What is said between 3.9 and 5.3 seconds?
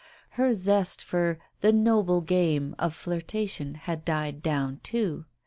died down, too.